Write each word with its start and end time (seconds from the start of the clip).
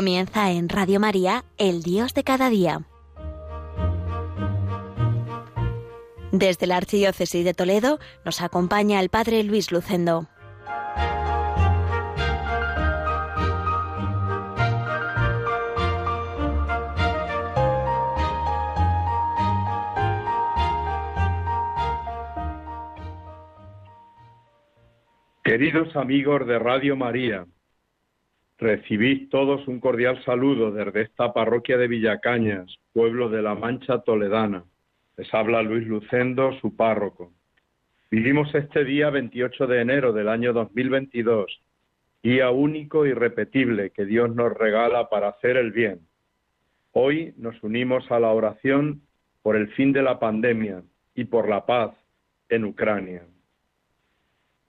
Comienza 0.00 0.50
en 0.50 0.70
Radio 0.70 0.98
María, 0.98 1.44
El 1.58 1.82
Dios 1.82 2.14
de 2.14 2.24
cada 2.24 2.48
día. 2.48 2.86
Desde 6.32 6.66
la 6.66 6.78
Archidiócesis 6.78 7.44
de 7.44 7.52
Toledo 7.52 7.98
nos 8.24 8.40
acompaña 8.40 8.98
el 9.00 9.10
Padre 9.10 9.44
Luis 9.44 9.70
Lucendo. 9.70 10.26
Queridos 25.44 25.94
amigos 25.94 26.46
de 26.46 26.58
Radio 26.58 26.96
María, 26.96 27.44
recibid 28.60 29.30
todos 29.30 29.66
un 29.68 29.80
cordial 29.80 30.22
saludo 30.24 30.70
desde 30.70 31.02
esta 31.02 31.32
parroquia 31.32 31.78
de 31.78 31.88
Villacañas, 31.88 32.78
pueblo 32.92 33.28
de 33.30 33.42
la 33.42 33.54
Mancha 33.54 34.00
Toledana. 34.00 34.64
Les 35.16 35.32
habla 35.32 35.62
Luis 35.62 35.86
Lucendo, 35.86 36.52
su 36.60 36.76
párroco. 36.76 37.32
Vivimos 38.10 38.54
este 38.54 38.84
día 38.84 39.08
28 39.10 39.66
de 39.66 39.80
enero 39.80 40.12
del 40.12 40.28
año 40.28 40.52
2022, 40.52 41.60
día 42.22 42.50
único 42.50 43.06
y 43.06 43.14
repetible 43.14 43.90
que 43.90 44.04
Dios 44.04 44.34
nos 44.34 44.52
regala 44.52 45.08
para 45.08 45.28
hacer 45.28 45.56
el 45.56 45.72
bien. 45.72 46.00
Hoy 46.92 47.32
nos 47.38 47.62
unimos 47.62 48.10
a 48.10 48.20
la 48.20 48.28
oración 48.28 49.00
por 49.42 49.56
el 49.56 49.68
fin 49.72 49.92
de 49.92 50.02
la 50.02 50.18
pandemia 50.18 50.82
y 51.14 51.24
por 51.24 51.48
la 51.48 51.64
paz 51.64 51.92
en 52.50 52.64
Ucrania. 52.64 53.22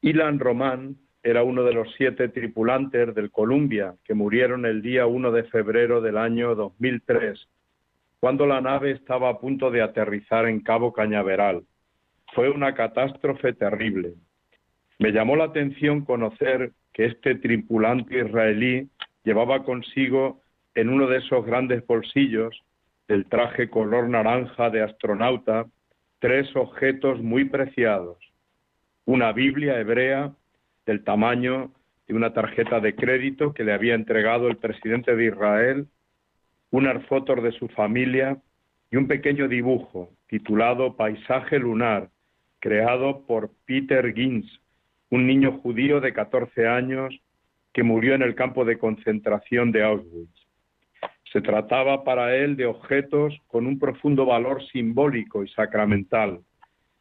Ilan 0.01 0.39
Román 0.39 0.97
era 1.23 1.43
uno 1.43 1.63
de 1.63 1.73
los 1.73 1.87
siete 1.95 2.29
tripulantes 2.29 3.13
del 3.13 3.31
Columbia 3.31 3.95
que 4.03 4.13
murieron 4.13 4.65
el 4.65 4.81
día 4.81 5.05
1 5.05 5.31
de 5.31 5.43
febrero 5.45 6.01
del 6.01 6.17
año 6.17 6.55
2003, 6.55 7.47
cuando 8.19 8.45
la 8.45 8.61
nave 8.61 8.91
estaba 8.91 9.29
a 9.29 9.39
punto 9.39 9.71
de 9.71 9.81
aterrizar 9.81 10.47
en 10.47 10.61
Cabo 10.61 10.93
Cañaveral. 10.93 11.63
Fue 12.33 12.49
una 12.49 12.73
catástrofe 12.73 13.53
terrible. 13.53 14.13
Me 14.99 15.11
llamó 15.11 15.35
la 15.35 15.45
atención 15.45 16.05
conocer 16.05 16.71
que 16.93 17.05
este 17.05 17.35
tripulante 17.35 18.19
israelí 18.19 18.89
llevaba 19.23 19.63
consigo 19.63 20.41
en 20.75 20.89
uno 20.89 21.07
de 21.07 21.17
esos 21.17 21.45
grandes 21.45 21.85
bolsillos 21.85 22.63
del 23.07 23.25
traje 23.25 23.69
color 23.69 24.07
naranja 24.09 24.69
de 24.69 24.81
astronauta 24.81 25.65
tres 26.19 26.55
objetos 26.55 27.21
muy 27.21 27.45
preciados 27.45 28.17
una 29.05 29.31
Biblia 29.31 29.79
hebrea 29.79 30.31
del 30.85 31.03
tamaño 31.03 31.71
de 32.07 32.13
una 32.13 32.33
tarjeta 32.33 32.79
de 32.79 32.95
crédito 32.95 33.53
que 33.53 33.63
le 33.63 33.73
había 33.73 33.95
entregado 33.95 34.47
el 34.47 34.57
presidente 34.57 35.15
de 35.15 35.25
Israel, 35.25 35.87
unas 36.71 37.05
fotos 37.05 37.41
de 37.43 37.51
su 37.51 37.67
familia 37.69 38.37
y 38.89 38.97
un 38.97 39.07
pequeño 39.07 39.47
dibujo 39.47 40.09
titulado 40.27 40.95
Paisaje 40.95 41.59
lunar, 41.59 42.09
creado 42.59 43.25
por 43.25 43.51
Peter 43.65 44.13
Gins, 44.13 44.45
un 45.09 45.27
niño 45.27 45.59
judío 45.59 45.99
de 45.99 46.13
14 46.13 46.67
años 46.67 47.13
que 47.73 47.83
murió 47.83 48.15
en 48.15 48.21
el 48.21 48.35
campo 48.35 48.65
de 48.65 48.77
concentración 48.77 49.71
de 49.71 49.83
Auschwitz. 49.83 50.47
Se 51.31 51.41
trataba 51.41 52.03
para 52.03 52.35
él 52.35 52.57
de 52.57 52.65
objetos 52.65 53.37
con 53.47 53.65
un 53.65 53.79
profundo 53.79 54.25
valor 54.25 54.65
simbólico 54.67 55.43
y 55.43 55.49
sacramental, 55.49 56.41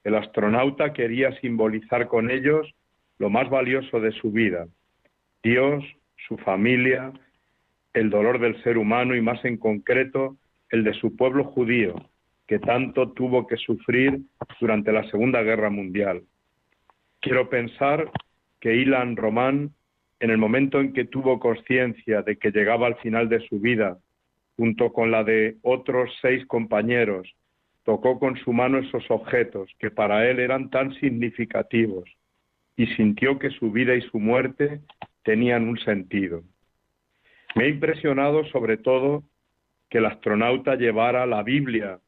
el 0.03 0.15
astronauta 0.15 0.93
quería 0.93 1.39
simbolizar 1.41 2.09
con 2.09 2.31
ellos 2.31 2.75
lo 3.21 3.29
más 3.29 3.51
valioso 3.51 4.01
de 4.01 4.13
su 4.13 4.33
vida, 4.33 4.67
Dios, 5.43 5.85
su 6.27 6.39
familia, 6.39 7.13
el 7.93 8.09
dolor 8.09 8.41
del 8.41 8.61
ser 8.63 8.79
humano 8.79 9.15
y 9.15 9.21
más 9.21 9.45
en 9.45 9.59
concreto 9.59 10.39
el 10.71 10.85
de 10.85 10.95
su 10.95 11.15
pueblo 11.17 11.45
judío, 11.45 11.97
que 12.49 12.59
tanto 12.59 13.13
tuvo 13.13 13.47
que 13.47 13.59
sufrir 13.59 14.21
durante 14.59 14.91
la 14.91 15.05
Segunda 15.11 15.43
Guerra 15.43 15.69
Mundial. 15.69 16.23
Quiero 17.21 17.51
pensar 17.51 18.11
que 18.59 18.75
Ilan 18.77 19.17
Román, 19.17 19.75
en 20.19 20.31
el 20.31 20.39
momento 20.39 20.81
en 20.81 20.95
que 20.95 21.05
tuvo 21.05 21.39
conciencia 21.41 22.23
de 22.23 22.39
que 22.39 22.51
llegaba 22.51 22.87
al 22.87 22.97
final 22.97 23.29
de 23.29 23.47
su 23.49 23.61
vida, 23.61 23.99
junto 24.57 24.95
con 24.95 25.11
la 25.11 25.25
de 25.25 25.59
otros 25.61 26.11
seis 26.23 26.47
compañeros, 26.47 27.31
tocó 27.85 28.19
con 28.19 28.39
su 28.39 28.55
mano 28.55 28.79
esos 28.79 29.05
objetos 29.11 29.71
que 29.79 29.91
para 29.91 30.27
él 30.31 30.41
eran 30.41 30.71
tan 30.71 30.95
significativos 30.95 32.09
y 32.81 32.87
sintió 32.95 33.39
que 33.39 33.51
su 33.51 33.71
vida 33.71 33.95
y 33.95 34.01
su 34.01 34.19
muerte 34.19 34.81
tenían 35.23 35.69
un 35.69 35.79
sentido. 35.81 36.45
Me 37.55 37.65
ha 37.65 37.69
impresionado 37.69 38.47
sobre 38.47 38.79
todo 38.79 39.23
que 39.91 39.99
el 39.99 40.07
astronauta 40.07 40.77
llevara 40.77 41.27
la 41.27 41.43
Biblia 41.43 42.01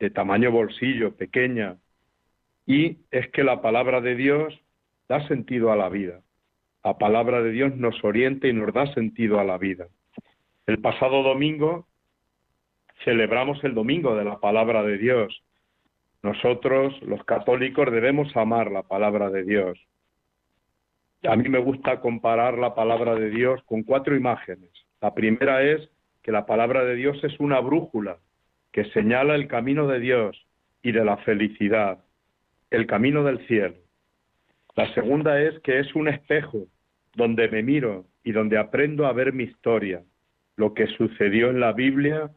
de 0.00 0.10
tamaño 0.10 0.50
bolsillo, 0.50 1.14
pequeña, 1.14 1.76
y 2.66 2.98
es 3.12 3.30
que 3.30 3.44
la 3.44 3.62
palabra 3.62 4.00
de 4.00 4.16
Dios 4.16 4.52
da 5.08 5.24
sentido 5.28 5.70
a 5.70 5.76
la 5.76 5.88
vida. 5.90 6.22
La 6.82 6.98
palabra 6.98 7.40
de 7.40 7.52
Dios 7.52 7.76
nos 7.76 8.02
orienta 8.02 8.48
y 8.48 8.52
nos 8.52 8.74
da 8.74 8.92
sentido 8.94 9.38
a 9.38 9.44
la 9.44 9.58
vida. 9.58 9.86
El 10.66 10.80
pasado 10.80 11.22
domingo 11.22 11.86
celebramos 13.04 13.62
el 13.62 13.74
domingo 13.74 14.16
de 14.16 14.24
la 14.24 14.40
palabra 14.40 14.82
de 14.82 14.98
Dios. 14.98 15.44
Nosotros, 16.24 17.00
los 17.02 17.22
católicos, 17.22 17.92
debemos 17.92 18.36
amar 18.36 18.72
la 18.72 18.82
palabra 18.82 19.30
de 19.30 19.44
Dios. 19.44 19.78
A 21.28 21.36
mí 21.36 21.48
me 21.48 21.58
gusta 21.58 22.00
comparar 22.00 22.58
la 22.58 22.74
palabra 22.74 23.14
de 23.14 23.30
Dios 23.30 23.62
con 23.64 23.82
cuatro 23.82 24.16
imágenes. 24.16 24.70
La 25.00 25.14
primera 25.14 25.62
es 25.62 25.88
que 26.22 26.32
la 26.32 26.46
palabra 26.46 26.84
de 26.84 26.94
Dios 26.94 27.22
es 27.24 27.38
una 27.40 27.60
brújula 27.60 28.18
que 28.72 28.84
señala 28.90 29.34
el 29.34 29.48
camino 29.48 29.86
de 29.86 30.00
Dios 30.00 30.46
y 30.82 30.92
de 30.92 31.04
la 31.04 31.16
felicidad, 31.18 31.98
el 32.70 32.86
camino 32.86 33.24
del 33.24 33.46
cielo. 33.46 33.76
La 34.74 34.92
segunda 34.94 35.40
es 35.40 35.58
que 35.60 35.80
es 35.80 35.94
un 35.94 36.08
espejo 36.08 36.66
donde 37.14 37.48
me 37.48 37.62
miro 37.62 38.04
y 38.22 38.32
donde 38.32 38.58
aprendo 38.58 39.06
a 39.06 39.12
ver 39.12 39.32
mi 39.32 39.44
historia, 39.44 40.02
lo 40.56 40.74
que 40.74 40.86
sucedió 40.88 41.50
en 41.50 41.60
la 41.60 41.72
Biblia 41.72 42.30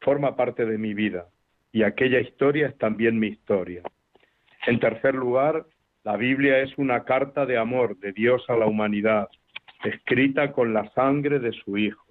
forma 0.00 0.36
parte 0.36 0.64
de 0.64 0.78
mi 0.78 0.94
vida 0.94 1.26
y 1.72 1.82
aquella 1.82 2.20
historia 2.20 2.68
es 2.68 2.78
también 2.78 3.18
mi 3.18 3.26
historia. 3.26 3.82
En 4.66 4.80
tercer 4.80 5.14
lugar, 5.14 5.66
la 6.06 6.16
Biblia 6.16 6.60
es 6.60 6.72
una 6.78 7.02
carta 7.02 7.46
de 7.46 7.58
amor 7.58 7.98
de 7.98 8.12
Dios 8.12 8.44
a 8.46 8.56
la 8.56 8.68
humanidad, 8.68 9.28
escrita 9.82 10.52
con 10.52 10.72
la 10.72 10.88
sangre 10.92 11.40
de 11.40 11.50
su 11.50 11.76
Hijo. 11.76 12.06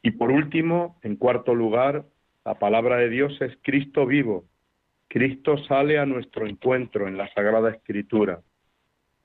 Y 0.00 0.12
por 0.12 0.30
último, 0.30 0.98
en 1.02 1.16
cuarto 1.16 1.54
lugar, 1.54 2.06
la 2.46 2.54
palabra 2.54 2.96
de 2.96 3.10
Dios 3.10 3.38
es 3.42 3.52
Cristo 3.60 4.06
vivo. 4.06 4.46
Cristo 5.08 5.58
sale 5.64 5.98
a 5.98 6.06
nuestro 6.06 6.46
encuentro 6.46 7.06
en 7.06 7.18
la 7.18 7.30
Sagrada 7.34 7.68
Escritura. 7.68 8.40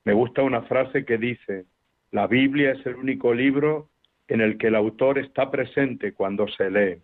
Me 0.04 0.12
gusta 0.12 0.42
una 0.42 0.60
frase 0.64 1.06
que 1.06 1.16
dice, 1.16 1.64
la 2.10 2.26
Biblia 2.26 2.72
es 2.72 2.84
el 2.84 2.96
único 2.96 3.32
libro 3.32 3.88
en 4.28 4.42
el 4.42 4.58
que 4.58 4.66
el 4.66 4.74
autor 4.74 5.18
está 5.18 5.50
presente 5.50 6.12
cuando 6.12 6.46
se 6.46 6.70
lee. 6.70 6.98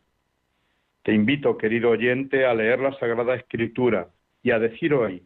Te 1.02 1.14
invito, 1.14 1.56
querido 1.56 1.88
oyente, 1.88 2.44
a 2.44 2.52
leer 2.52 2.78
la 2.80 2.92
Sagrada 2.98 3.36
Escritura 3.36 4.08
y 4.42 4.50
a 4.50 4.58
decir 4.58 4.92
hoy, 4.92 5.22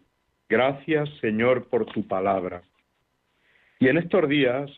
gracias 0.53 1.09
Señor 1.23 1.71
por 1.71 1.87
tu 1.87 2.07
palabra. 2.07 2.61
Y 3.81 3.89
en 3.89 3.97
estos 3.97 4.29
días 4.29 4.71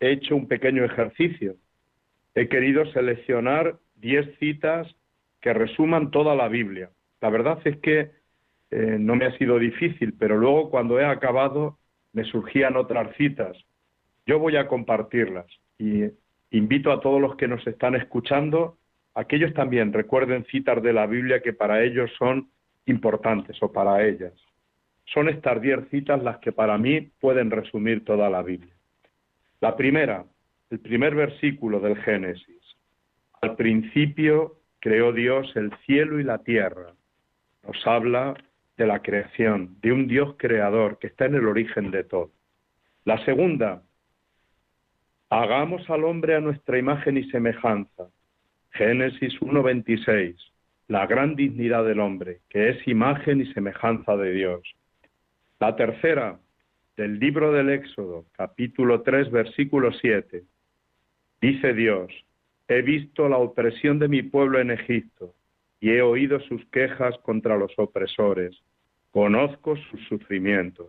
he 0.00 0.12
hecho 0.12 0.34
un 0.34 0.48
pequeño 0.48 0.82
ejercicio. 0.82 1.56
He 2.34 2.48
querido 2.48 2.86
seleccionar 2.92 3.76
diez 3.96 4.26
citas 4.38 4.88
que 5.42 5.52
resuman 5.52 6.10
toda 6.10 6.34
la 6.34 6.48
Biblia. 6.48 6.88
La 7.20 7.28
verdad 7.28 7.58
es 7.66 7.76
que 7.80 8.12
eh, 8.70 8.96
no 8.98 9.14
me 9.14 9.26
ha 9.26 9.36
sido 9.36 9.58
difícil, 9.58 10.14
pero 10.18 10.38
luego 10.38 10.70
cuando 10.70 10.98
he 10.98 11.04
acabado 11.04 11.76
me 12.14 12.24
surgían 12.24 12.76
otras 12.76 13.14
citas. 13.16 13.54
Yo 14.24 14.38
voy 14.38 14.56
a 14.56 14.68
compartirlas 14.68 15.46
y 15.78 16.04
invito 16.50 16.92
a 16.92 17.00
todos 17.00 17.20
los 17.20 17.36
que 17.36 17.46
nos 17.46 17.66
están 17.66 17.94
escuchando 17.94 18.78
aquellos 19.14 19.52
también 19.54 19.92
recuerden 19.92 20.46
citas 20.46 20.82
de 20.82 20.92
la 20.92 21.06
Biblia 21.06 21.42
que 21.42 21.52
para 21.52 21.82
ellos 21.82 22.10
son 22.18 22.48
importantes 22.86 23.62
o 23.62 23.70
para 23.70 24.06
ellas. 24.06 24.32
Son 25.12 25.28
estas 25.28 25.60
diez 25.60 25.80
citas 25.90 26.22
las 26.22 26.38
que 26.38 26.52
para 26.52 26.78
mí 26.78 27.00
pueden 27.20 27.50
resumir 27.50 28.04
toda 28.04 28.30
la 28.30 28.42
Biblia. 28.42 28.74
La 29.60 29.76
primera, 29.76 30.24
el 30.70 30.80
primer 30.80 31.14
versículo 31.14 31.80
del 31.80 31.96
Génesis. 31.98 32.76
Al 33.40 33.56
principio 33.56 34.56
creó 34.78 35.12
Dios 35.12 35.50
el 35.56 35.72
cielo 35.86 36.20
y 36.20 36.24
la 36.24 36.38
tierra. 36.38 36.94
Nos 37.66 37.86
habla 37.86 38.34
de 38.76 38.86
la 38.86 39.02
creación, 39.02 39.76
de 39.82 39.92
un 39.92 40.06
Dios 40.06 40.36
creador 40.38 40.98
que 40.98 41.08
está 41.08 41.26
en 41.26 41.34
el 41.34 41.46
origen 41.46 41.90
de 41.90 42.04
todo. 42.04 42.30
La 43.04 43.22
segunda, 43.24 43.82
hagamos 45.28 45.88
al 45.90 46.04
hombre 46.04 46.36
a 46.36 46.40
nuestra 46.40 46.78
imagen 46.78 47.16
y 47.16 47.30
semejanza 47.30 48.08
Génesis 48.72 49.34
1.26, 49.40 50.36
la 50.88 51.06
gran 51.06 51.34
dignidad 51.34 51.84
del 51.84 52.00
hombre, 52.00 52.40
que 52.48 52.70
es 52.70 52.88
imagen 52.88 53.40
y 53.40 53.52
semejanza 53.52 54.16
de 54.16 54.32
Dios. 54.32 54.62
La 55.60 55.76
tercera, 55.76 56.40
del 56.96 57.18
libro 57.18 57.52
del 57.52 57.68
Éxodo, 57.68 58.24
capítulo 58.32 59.02
3, 59.02 59.30
versículo 59.30 59.92
7, 59.92 60.42
dice 61.42 61.74
Dios, 61.74 62.10
He 62.66 62.80
visto 62.80 63.28
la 63.28 63.36
opresión 63.36 63.98
de 63.98 64.08
mi 64.08 64.22
pueblo 64.22 64.58
en 64.58 64.70
Egipto 64.70 65.34
y 65.78 65.90
he 65.90 66.00
oído 66.00 66.40
sus 66.40 66.64
quejas 66.70 67.14
contra 67.18 67.58
los 67.58 67.78
opresores. 67.78 68.58
Conozco 69.10 69.76
sus 69.76 70.00
sufrimientos. 70.08 70.88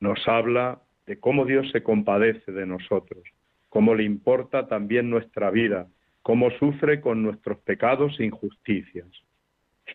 Nos 0.00 0.26
habla 0.26 0.80
de 1.04 1.20
cómo 1.20 1.44
Dios 1.44 1.70
se 1.70 1.82
compadece 1.82 2.50
de 2.50 2.64
nosotros, 2.64 3.22
cómo 3.68 3.94
le 3.94 4.04
importa 4.04 4.68
también 4.68 5.10
nuestra 5.10 5.50
vida, 5.50 5.86
cómo 6.22 6.50
sufre 6.52 7.02
con 7.02 7.22
nuestros 7.22 7.58
pecados 7.58 8.18
e 8.18 8.24
injusticias. 8.24 9.08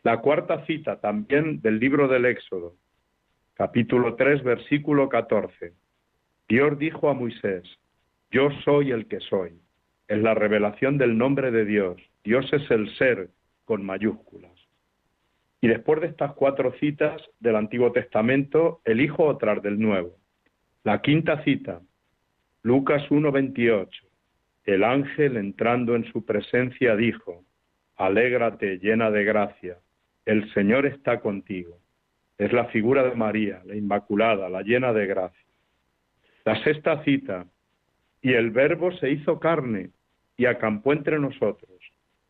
La 0.04 0.20
cuarta 0.20 0.68
cita 0.68 1.02
también 1.02 1.62
del 1.62 1.80
libro 1.80 2.08
del 2.08 2.26
Éxodo, 2.26 2.76
capítulo 3.58 4.14
3, 4.14 4.44
versículo 4.44 5.10
14. 5.10 5.74
Dios 6.48 6.78
dijo 6.78 7.10
a 7.10 7.16
Moisés, 7.16 7.64
yo 8.30 8.50
soy 8.64 8.92
el 8.92 9.08
que 9.08 9.20
soy. 9.20 9.60
Es 10.08 10.20
la 10.22 10.36
revelación 10.36 11.00
del 11.00 11.18
nombre 11.18 11.50
de 11.50 11.66
Dios. 11.66 11.98
Dios 12.24 12.48
es 12.54 12.70
el 12.70 12.96
ser 12.98 13.32
con 13.66 13.84
mayúsculas. 13.84 14.52
Y 15.60 15.70
después 15.70 16.02
de 16.02 16.08
estas 16.08 16.34
cuatro 16.34 16.72
citas 16.74 17.20
del 17.40 17.56
Antiguo 17.56 17.92
Testamento, 17.92 18.80
elijo 18.86 19.26
otras 19.26 19.64
del 19.64 19.80
Nuevo. 19.80 20.16
La 20.84 21.02
quinta 21.02 21.44
cita, 21.44 21.82
Lucas 22.62 23.10
1:28. 23.10 24.06
El 24.66 24.84
ángel 24.84 25.36
entrando 25.36 25.96
en 25.96 26.06
su 26.12 26.24
presencia 26.24 26.96
dijo, 26.96 27.44
Alégrate 27.96 28.78
llena 28.78 29.10
de 29.10 29.24
gracia, 29.24 29.80
el 30.26 30.54
Señor 30.54 30.86
está 30.86 31.22
contigo. 31.22 31.80
Es 32.38 32.54
la 32.54 32.66
figura 32.66 33.04
de 33.04 33.16
María, 33.16 33.62
la 33.66 33.76
Inmaculada, 33.76 34.50
la 34.50 34.62
llena 34.62 34.94
de 34.94 35.08
gracia. 35.08 35.46
La 36.46 36.64
sexta 36.64 37.04
cita, 37.04 37.46
y 38.22 38.34
el 38.34 38.52
Verbo 38.52 38.92
se 38.94 39.10
hizo 39.12 39.40
carne 39.40 39.92
y 40.38 40.46
acampó 40.46 40.94
entre 40.94 41.20
nosotros. 41.20 41.80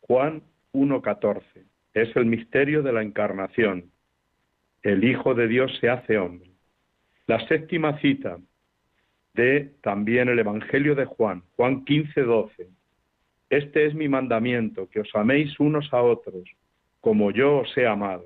Juan 0.01 0.41
1.14. 0.73 1.43
Es 1.93 2.15
el 2.15 2.25
misterio 2.25 2.83
de 2.83 2.93
la 2.93 3.01
encarnación. 3.01 3.91
El 4.83 5.03
Hijo 5.03 5.33
de 5.33 5.47
Dios 5.47 5.75
se 5.79 5.89
hace 5.89 6.17
hombre. 6.17 6.51
La 7.25 7.45
séptima 7.47 7.99
cita 7.99 8.37
de 9.33 9.73
también 9.81 10.29
el 10.29 10.39
Evangelio 10.39 10.95
de 10.95 11.05
Juan, 11.05 11.43
Juan 11.55 11.85
15.12. 11.85 12.67
Este 13.49 13.85
es 13.85 13.93
mi 13.93 14.07
mandamiento, 14.07 14.89
que 14.89 15.01
os 15.01 15.09
améis 15.13 15.59
unos 15.59 15.93
a 15.93 16.01
otros, 16.01 16.43
como 17.01 17.31
yo 17.31 17.59
os 17.59 17.77
he 17.77 17.85
amado. 17.85 18.25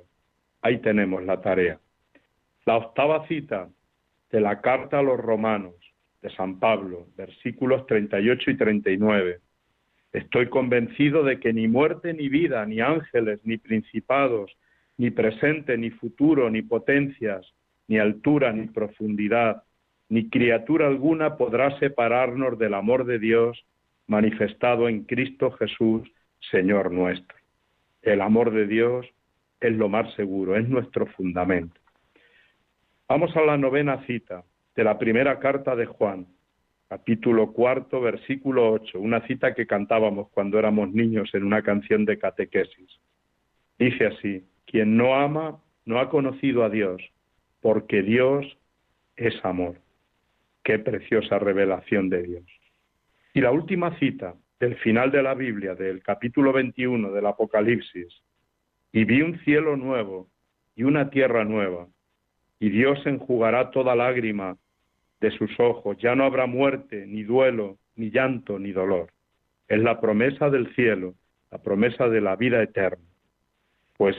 Ahí 0.62 0.80
tenemos 0.80 1.24
la 1.24 1.42
tarea. 1.42 1.80
La 2.66 2.78
octava 2.78 3.28
cita 3.28 3.70
de 4.32 4.40
la 4.40 4.62
carta 4.62 5.00
a 5.00 5.04
los 5.04 5.20
romanos 5.20 5.74
de 6.22 6.30
San 6.36 6.60
Pablo, 6.60 7.08
versículos 7.18 7.86
38 7.88 8.52
y 8.52 8.58
39. 8.58 9.40
Estoy 10.14 10.50
convencido 10.50 11.24
de 11.24 11.40
que 11.40 11.54
ni 11.54 11.68
muerte 11.68 12.14
ni 12.14 12.30
vida, 12.30 12.66
ni 12.66 12.80
ángeles, 12.80 13.40
ni 13.44 13.58
principados, 13.58 14.52
ni 14.98 15.10
presente, 15.10 15.78
ni 15.78 15.90
futuro, 15.90 16.50
ni 16.50 16.62
potencias, 16.62 17.54
ni 17.88 17.98
altura, 17.98 18.54
ni 18.54 18.68
profundidad, 18.68 19.64
ni 20.10 20.30
criatura 20.30 20.88
alguna 20.88 21.38
podrá 21.38 21.80
separarnos 21.80 22.60
del 22.60 22.74
amor 22.74 23.06
de 23.06 23.18
Dios 23.18 23.66
manifestado 24.08 24.90
en 24.90 25.06
Cristo 25.06 25.52
Jesús, 25.52 26.12
Señor 26.52 26.92
nuestro. 26.92 27.38
El 28.02 28.22
amor 28.22 28.52
de 28.52 28.68
Dios 28.68 29.08
es 29.62 29.74
lo 29.74 29.88
más 29.88 30.14
seguro, 30.16 30.58
es 30.58 30.68
nuestro 30.68 31.06
fundamento. 31.06 31.80
Vamos 33.08 33.36
a 33.38 33.42
la 33.42 33.58
novena 33.58 34.04
cita 34.06 34.44
de 34.76 34.84
la 34.84 34.98
primera 34.98 35.40
carta 35.40 35.76
de 35.76 35.86
Juan, 35.86 36.26
capítulo 36.90 37.54
cuarto, 37.54 38.02
versículo 38.02 38.72
ocho, 38.72 39.00
una 39.00 39.26
cita 39.28 39.54
que 39.54 39.68
cantábamos 39.68 40.30
cuando 40.30 40.58
éramos 40.58 40.92
niños 40.92 41.30
en 41.34 41.44
una 41.44 41.62
canción 41.62 42.06
de 42.06 42.18
catequesis. 42.18 42.90
Dice 43.78 44.08
así, 44.08 44.44
quien 44.66 44.98
no 44.98 45.16
ama 45.16 45.62
no 45.86 46.00
ha 46.00 46.10
conocido 46.10 46.64
a 46.64 46.70
Dios, 46.70 47.02
porque 47.62 48.02
Dios 48.02 48.58
es 49.16 49.34
amor. 49.46 49.76
Qué 50.64 50.80
preciosa 50.80 51.38
revelación 51.40 52.10
de 52.10 52.24
Dios. 52.24 52.46
Y 53.34 53.42
la 53.42 53.52
última 53.52 53.98
cita 54.00 54.36
del 54.60 54.76
final 54.78 55.12
de 55.12 55.24
la 55.24 55.34
Biblia, 55.34 55.76
del 55.76 56.02
capítulo 56.02 56.52
21 56.54 57.12
del 57.12 57.26
Apocalipsis, 57.26 58.22
y 58.92 59.06
vi 59.06 59.22
un 59.22 59.40
cielo 59.40 59.78
nuevo 59.78 60.28
y 60.76 60.84
una 60.84 61.10
tierra 61.10 61.44
nueva, 61.44 61.88
y 62.60 62.70
Dios 62.70 63.00
enjugará 63.06 63.72
toda 63.72 63.96
lágrima 63.96 64.58
de 65.20 65.32
sus 65.32 65.60
ojos. 65.60 65.98
Ya 66.00 66.16
no 66.16 66.26
habrá 66.26 66.46
muerte, 66.46 67.06
ni 67.08 67.24
duelo, 67.24 67.78
ni 67.96 68.12
llanto, 68.12 68.60
ni 68.60 68.72
dolor. 68.72 69.12
Es 69.68 69.80
la 69.80 70.00
promesa 70.00 70.50
del 70.50 70.74
cielo, 70.76 71.16
la 71.50 71.60
promesa 71.60 72.08
de 72.08 72.22
la 72.22 72.36
vida 72.36 72.62
eterna. 72.62 73.06
Pues 73.98 74.16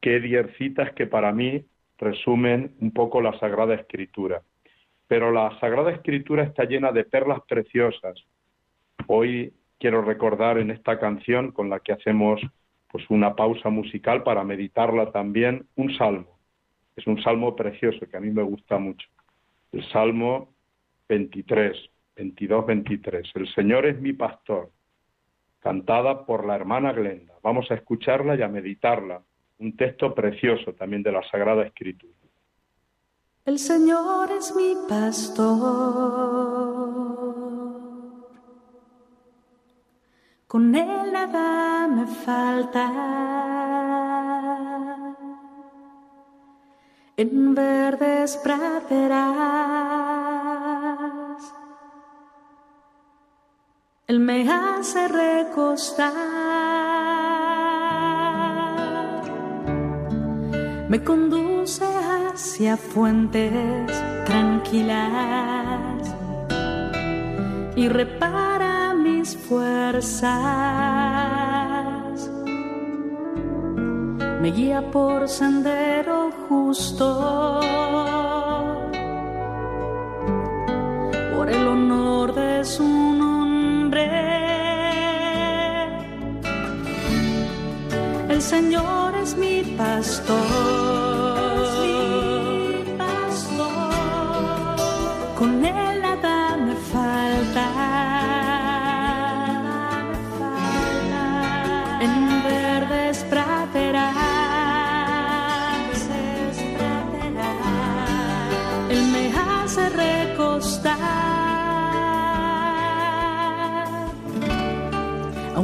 qué 0.00 0.20
diez 0.20 0.46
citas 0.58 0.92
que 0.92 1.06
para 1.06 1.32
mí 1.32 1.64
resumen 1.98 2.74
un 2.80 2.92
poco 2.92 3.20
la 3.20 3.38
Sagrada 3.38 3.74
Escritura. 3.74 4.42
Pero 5.06 5.30
la 5.30 5.58
Sagrada 5.60 5.92
Escritura 5.92 6.42
está 6.42 6.64
llena 6.64 6.92
de 6.92 7.04
perlas 7.04 7.40
preciosas. 7.48 8.14
Hoy 9.06 9.52
quiero 9.78 10.02
recordar 10.02 10.58
en 10.58 10.70
esta 10.70 10.98
canción 10.98 11.52
con 11.52 11.70
la 11.70 11.80
que 11.80 11.92
hacemos 11.92 12.40
pues 12.92 13.04
una 13.10 13.34
pausa 13.34 13.70
musical 13.70 14.22
para 14.22 14.44
meditarla 14.44 15.10
también 15.10 15.66
un 15.74 15.92
salmo. 15.96 16.38
Es 16.94 17.06
un 17.06 17.20
salmo 17.22 17.56
precioso 17.56 18.06
que 18.06 18.16
a 18.16 18.20
mí 18.20 18.30
me 18.30 18.42
gusta 18.42 18.78
mucho 18.78 19.08
el 19.72 19.84
Salmo 19.90 20.52
23, 21.08 21.76
22, 22.16 22.66
23. 22.66 23.30
El 23.34 23.48
Señor 23.54 23.86
es 23.86 23.98
mi 24.00 24.12
pastor, 24.12 24.70
cantada 25.60 26.24
por 26.26 26.46
la 26.46 26.54
hermana 26.54 26.92
Glenda. 26.92 27.34
Vamos 27.42 27.70
a 27.70 27.74
escucharla 27.74 28.36
y 28.36 28.42
a 28.42 28.48
meditarla. 28.48 29.22
Un 29.58 29.76
texto 29.76 30.14
precioso 30.14 30.74
también 30.74 31.02
de 31.02 31.12
la 31.12 31.22
Sagrada 31.30 31.64
Escritura. 31.64 32.12
El 33.44 33.58
Señor 33.58 34.30
es 34.30 34.54
mi 34.54 34.74
pastor. 34.88 35.52
Con 40.52 40.74
él 40.74 41.10
nada 41.10 41.88
me 41.88 42.06
falta 42.06 42.84
en 47.16 47.54
verdes 47.54 48.36
praderas. 48.36 49.22
Él 54.06 54.20
me 54.20 54.46
hace 54.52 55.08
recostar, 55.08 56.12
me 60.90 61.02
conduce 61.02 61.86
hacia 61.86 62.76
fuentes 62.76 63.90
tranquilas 64.26 66.14
y 67.74 67.88
repara 67.88 68.92
mis 68.92 69.34
fuerzas 69.34 69.71
me 74.40 74.50
guía 74.50 74.80
por 74.90 75.28
sendero 75.28 76.30
justo. 76.48 77.60
Por 81.36 81.50
el 81.50 81.68
honor 81.68 82.34
de 82.34 82.64
su 82.64 82.84
nombre, 82.84 84.08
el 88.30 88.40
Señor 88.40 89.14
es 89.22 89.36
mi 89.36 89.62
pastor. 89.76 91.11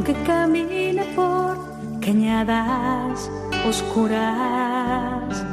Aunque 0.08 0.24
camine 0.24 1.04
por 1.14 1.56
cañadas 2.00 3.30
oscuras. 3.66 5.44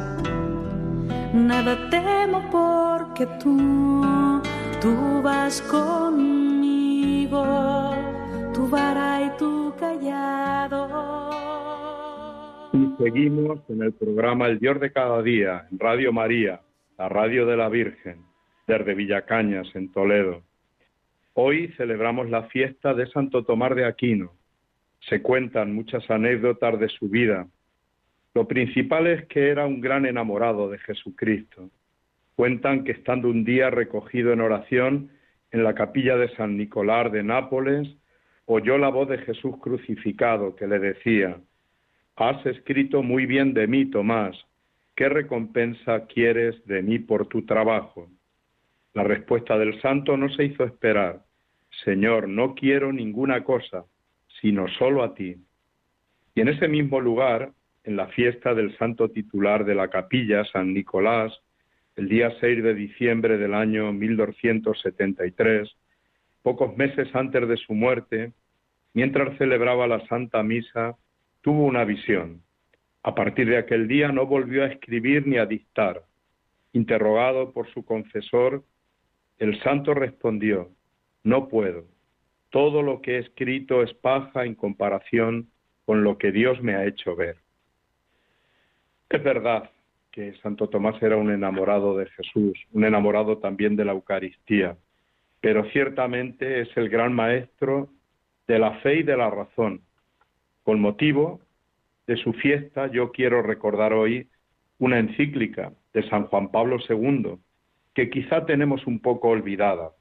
Nada 1.34 1.90
temo 1.90 2.42
porque 2.52 3.26
tú, 3.42 4.42
tú 4.82 5.22
vas 5.22 5.62
conmigo, 5.64 7.44
tu 8.54 8.70
vara 8.70 9.24
y 9.24 9.30
tu 9.38 9.74
callado. 9.78 11.32
Y 12.74 12.96
seguimos 13.04 13.60
en 13.70 13.84
el 13.84 13.92
programa 13.94 14.48
El 14.48 14.60
Dios 14.60 14.80
de 14.80 14.92
cada 14.92 15.22
día, 15.22 15.68
en 15.72 15.80
Radio 15.80 16.14
María, 16.14 16.62
la 16.98 17.10
radio 17.10 17.46
de 17.46 17.58
la 17.58 17.68
Virgen, 17.70 18.24
desde 18.68 18.94
Villacañas, 18.94 19.68
en 19.76 19.92
Toledo. 19.92 20.42
Hoy 21.34 21.74
celebramos 21.76 22.30
la 22.30 22.44
fiesta 22.44 22.94
de 22.94 23.08
Santo 23.08 23.44
Tomás 23.44 23.76
de 23.76 23.84
Aquino, 23.84 24.32
Se 25.10 25.22
cuentan 25.22 25.74
muchas 25.74 26.10
anécdotas 26.10 26.80
de 26.80 26.90
su 26.90 27.10
vida. 27.10 27.48
Lo 28.34 28.48
principal 28.48 29.08
es 29.08 29.26
que 29.28 29.50
era 29.50 29.66
un 29.66 29.80
gran 29.80 30.06
enamorado 30.06 30.70
de 30.70 30.80
Jesucristo. 30.80 31.70
Cuentan 32.36 32.84
que 32.84 32.92
estando 32.92 33.30
un 33.30 33.46
día 33.46 33.70
recogido 33.70 34.34
en 34.34 34.42
oración 34.42 35.10
en 35.52 35.64
la 35.64 35.74
capilla 35.74 36.18
de 36.18 36.28
San 36.36 36.58
Nicolás 36.58 37.12
de 37.12 37.24
Nápoles, 37.24 37.88
oyó 38.46 38.78
la 38.78 38.90
voz 38.90 39.08
de 39.08 39.20
Jesús 39.20 39.56
crucificado 39.62 40.56
que 40.56 40.68
le 40.68 40.80
decía, 40.80 41.38
Has 42.16 42.46
escrito 42.46 43.04
muy 43.04 43.26
bien 43.26 43.54
de 43.54 43.68
mí, 43.68 43.86
Tomás, 43.86 44.36
¿qué 44.96 45.08
recompensa 45.08 46.06
quieres 46.08 46.66
de 46.66 46.82
mí 46.82 47.00
por 47.00 47.28
tu 47.28 47.46
trabajo? 47.46 48.10
La 48.94 49.04
respuesta 49.04 49.58
del 49.58 49.80
santo 49.82 50.18
no 50.18 50.30
se 50.30 50.46
hizo 50.46 50.64
esperar. 50.64 51.22
Señor, 51.84 52.28
no 52.28 52.56
quiero 52.56 52.92
ninguna 52.92 53.44
cosa, 53.44 53.86
sino 54.46 54.68
solo 54.68 55.02
a 55.02 55.16
ti. 55.16 55.38
Y 56.36 56.42
en 56.42 56.50
ese 56.50 56.68
mismo 56.68 57.02
lugar, 57.02 57.52
en 57.84 57.96
la 57.96 58.10
fiesta 58.10 58.54
del 58.54 58.78
santo 58.78 59.10
titular 59.10 59.66
de 59.66 59.74
la 59.74 59.88
capilla, 59.88 60.46
San 60.46 60.72
Nicolás, 60.72 61.34
el 61.96 62.08
día 62.08 62.32
6 62.40 62.62
de 62.62 62.76
diciembre 62.76 63.40
del 63.40 63.56
año 63.56 63.92
1273, 63.92 65.76
pocos 66.44 66.78
meses 66.78 67.08
antes 67.16 67.48
de 67.48 67.58
su 67.58 67.74
muerte, 67.74 68.34
mientras 68.94 69.36
celebraba 69.40 69.88
la 69.88 70.06
Santa 70.06 70.44
Misa, 70.44 70.96
tuvo 71.42 71.66
una 71.66 71.84
visión. 71.84 72.44
A 73.02 73.16
partir 73.16 73.50
de 73.50 73.58
aquel 73.58 73.88
día 73.88 74.12
no 74.12 74.28
volvió 74.28 74.64
a 74.64 74.68
escribir 74.68 75.26
ni 75.26 75.38
a 75.38 75.48
dictar. 75.48 76.04
Interrogado 76.72 77.52
por 77.52 77.68
su 77.74 77.84
confesor, 77.84 78.64
el 79.40 79.60
santo 79.64 79.96
respondió, 79.96 80.70
no 81.24 81.48
puedo. 81.48 81.95
Todo 82.56 82.82
lo 82.82 83.02
que 83.02 83.18
he 83.18 83.20
escrito 83.20 83.84
es 83.84 83.94
paja 83.96 84.46
en 84.46 84.56
comparación 84.56 85.50
con 85.86 86.06
lo 86.06 86.18
que 86.18 86.32
Dios 86.32 86.64
me 86.64 86.74
ha 86.74 86.86
hecho 86.86 87.14
ver. 87.14 87.36
Es 89.10 89.22
verdad 89.22 89.72
que 90.10 90.38
Santo 90.42 90.70
Tomás 90.70 90.96
era 91.04 91.18
un 91.18 91.32
enamorado 91.32 91.98
de 91.98 92.06
Jesús, 92.06 92.58
un 92.72 92.86
enamorado 92.86 93.40
también 93.40 93.76
de 93.76 93.84
la 93.84 93.92
Eucaristía, 93.92 94.78
pero 95.42 95.66
ciertamente 95.72 96.62
es 96.62 96.70
el 96.78 96.88
gran 96.88 97.12
maestro 97.12 97.90
de 98.48 98.58
la 98.58 98.80
fe 98.80 99.00
y 99.00 99.04
de 99.04 99.18
la 99.18 99.30
razón. 99.30 99.82
Con 100.64 100.80
motivo 100.80 101.42
de 102.08 102.16
su 102.16 102.32
fiesta, 102.32 102.88
yo 102.90 103.12
quiero 103.12 103.42
recordar 103.42 103.92
hoy 103.92 104.30
una 104.80 105.00
encíclica 105.00 105.74
de 105.94 106.08
San 106.08 106.28
Juan 106.28 106.52
Pablo 106.52 106.78
II, 106.88 107.36
que 107.94 108.10
quizá 108.10 108.46
tenemos 108.46 108.88
un 108.88 109.02
poco 109.02 109.28
olvidada. 109.28 109.92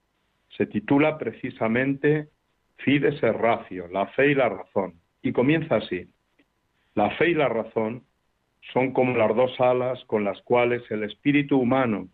Se 0.57 0.67
titula 0.67 1.19
precisamente 1.19 2.29
Fides 2.77 3.21
Ratio, 3.21 3.89
la 3.89 4.07
fe 4.09 4.33
y 4.33 4.35
la 4.35 4.49
razón, 4.49 4.95
y 5.23 5.33
comienza 5.33 5.77
así. 5.77 6.09
La 6.95 7.11
fe 7.17 7.31
y 7.31 7.35
la 7.35 7.49
razón 7.49 8.05
son 8.73 8.93
como 8.93 9.17
las 9.17 9.35
dos 9.35 9.61
alas 9.61 10.03
con 10.07 10.25
las 10.25 10.41
cuales 10.43 10.83
el 10.91 11.05
espíritu 11.05 11.59
humano 11.59 12.09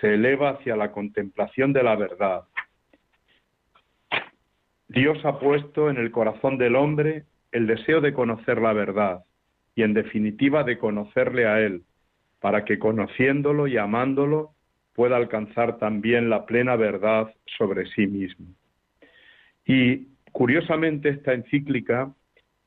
se 0.00 0.14
eleva 0.14 0.50
hacia 0.50 0.76
la 0.76 0.92
contemplación 0.92 1.72
de 1.72 1.82
la 1.82 1.96
verdad. 1.96 2.44
Dios 4.88 5.24
ha 5.24 5.38
puesto 5.38 5.90
en 5.90 5.96
el 5.96 6.10
corazón 6.10 6.58
del 6.58 6.76
hombre 6.76 7.24
el 7.52 7.66
deseo 7.66 8.00
de 8.00 8.12
conocer 8.12 8.60
la 8.60 8.72
verdad 8.72 9.24
y 9.74 9.82
en 9.82 9.94
definitiva 9.94 10.64
de 10.64 10.78
conocerle 10.78 11.46
a 11.46 11.60
Él, 11.60 11.82
para 12.40 12.64
que 12.64 12.78
conociéndolo 12.78 13.66
y 13.66 13.76
amándolo 13.76 14.50
pueda 14.94 15.16
alcanzar 15.16 15.78
también 15.78 16.28
la 16.28 16.44
plena 16.46 16.76
verdad 16.76 17.32
sobre 17.58 17.86
sí 17.86 18.06
mismo. 18.06 18.46
Y 19.72 20.08
curiosamente 20.32 21.10
esta 21.10 21.32
encíclica 21.32 22.12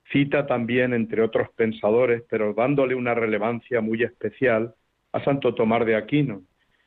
cita 0.09 0.47
también, 0.47 0.93
entre 0.93 1.21
otros 1.21 1.49
pensadores, 1.49 2.23
pero 2.29 2.53
dándole 2.53 2.95
una 2.95 3.13
relevancia 3.13 3.81
muy 3.81 4.03
especial, 4.03 4.73
a 5.11 5.21
Santo 5.25 5.53
Tomás 5.53 5.85
de 5.85 5.97
Aquino, 5.97 6.43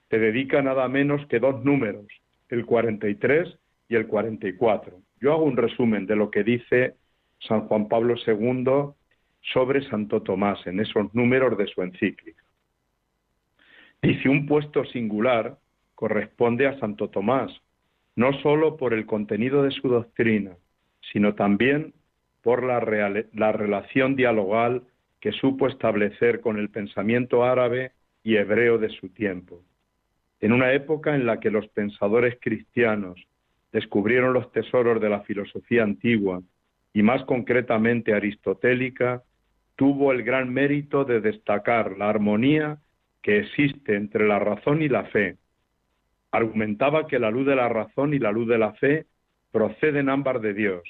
que 0.08 0.18
dedica 0.18 0.62
nada 0.62 0.88
menos 0.88 1.26
que 1.26 1.38
dos 1.38 1.62
números, 1.66 2.06
el 2.48 2.64
43 2.64 3.58
y 3.90 3.94
el 3.94 4.06
44. 4.06 4.96
Yo 5.20 5.34
hago 5.34 5.44
un 5.44 5.58
resumen 5.58 6.06
de 6.06 6.16
lo 6.16 6.30
que 6.30 6.44
dice 6.44 6.94
San 7.40 7.68
Juan 7.68 7.86
Pablo 7.86 8.14
II 8.26 8.94
sobre 9.52 9.86
Santo 9.90 10.22
Tomás 10.22 10.66
en 10.66 10.80
esos 10.80 11.14
números 11.14 11.58
de 11.58 11.66
su 11.66 11.82
encíclica. 11.82 12.42
Dice, 14.00 14.30
un 14.30 14.46
puesto 14.46 14.82
singular 14.86 15.58
corresponde 15.94 16.66
a 16.66 16.78
Santo 16.78 17.10
Tomás, 17.10 17.52
no 18.16 18.32
sólo 18.40 18.76
por 18.76 18.94
el 18.94 19.06
contenido 19.06 19.62
de 19.62 19.70
su 19.70 19.88
doctrina, 19.88 20.56
sino 21.12 21.34
también 21.34 21.94
por 22.42 22.64
la, 22.64 22.80
la, 23.32 23.52
relación 23.52 24.16
dialogal 24.16 24.82
que 25.20 25.32
supo 25.32 25.66
establecer 25.68 26.40
con 26.40 26.58
el 26.58 26.70
pensamiento 26.70 27.44
árabe 27.44 27.92
y 28.22 28.36
hebreo 28.36 28.78
de 28.78 28.88
su 28.88 29.10
tiempo. 29.10 29.62
En 30.40 30.52
una 30.52 30.72
época 30.72 31.14
en 31.14 31.26
la 31.26 31.40
que 31.40 31.50
los 31.50 31.68
pensadores 31.68 32.38
cristianos 32.40 33.26
descubrieron 33.72 34.32
los 34.32 34.50
tesoros 34.52 35.00
de 35.00 35.08
la 35.08 35.20
filosofía 35.20 35.82
antigua 35.82 36.42
y 36.92 37.02
más 37.02 37.22
concretamente 37.24 38.14
aristotélica, 38.14 39.22
tuvo 39.76 40.12
el 40.12 40.22
gran 40.22 40.52
mérito 40.52 41.04
de 41.04 41.20
destacar 41.20 41.98
la 41.98 42.08
armonía 42.08 42.78
que 43.22 43.38
existe 43.40 43.96
entre 43.96 44.26
la 44.26 44.38
razón 44.38 44.82
y 44.82 44.88
la 44.88 45.04
fe. 45.04 45.36
Argumentaba 46.36 47.06
que 47.06 47.18
la 47.18 47.30
luz 47.30 47.46
de 47.46 47.56
la 47.56 47.70
razón 47.70 48.12
y 48.12 48.18
la 48.18 48.30
luz 48.30 48.46
de 48.46 48.58
la 48.58 48.74
fe 48.74 49.06
proceden 49.52 50.10
ambas 50.10 50.42
de 50.42 50.52
Dios, 50.52 50.82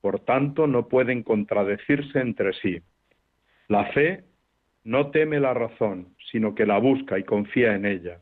por 0.00 0.18
tanto 0.18 0.66
no 0.66 0.88
pueden 0.88 1.22
contradecirse 1.22 2.18
entre 2.18 2.52
sí. 2.54 2.80
La 3.68 3.84
fe 3.92 4.24
no 4.82 5.12
teme 5.12 5.38
la 5.38 5.54
razón, 5.54 6.16
sino 6.32 6.52
que 6.56 6.66
la 6.66 6.78
busca 6.78 7.16
y 7.16 7.22
confía 7.22 7.76
en 7.76 7.86
ella. 7.86 8.18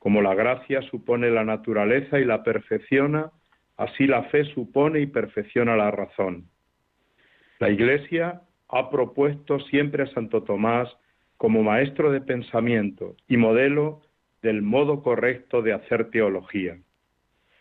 Como 0.00 0.20
la 0.20 0.34
gracia 0.34 0.82
supone 0.90 1.30
la 1.30 1.44
naturaleza 1.44 2.18
y 2.18 2.24
la 2.24 2.42
perfecciona, 2.42 3.30
así 3.76 4.08
la 4.08 4.24
fe 4.24 4.44
supone 4.46 4.98
y 4.98 5.06
perfecciona 5.06 5.76
la 5.76 5.92
razón. 5.92 6.48
La 7.60 7.70
Iglesia 7.70 8.42
ha 8.68 8.90
propuesto 8.90 9.60
siempre 9.60 10.02
a 10.02 10.12
Santo 10.14 10.42
Tomás 10.42 10.88
como 11.36 11.62
maestro 11.62 12.10
de 12.10 12.20
pensamiento 12.20 13.14
y 13.28 13.36
modelo 13.36 14.02
del 14.42 14.62
modo 14.62 15.02
correcto 15.02 15.62
de 15.62 15.72
hacer 15.72 16.10
teología. 16.10 16.78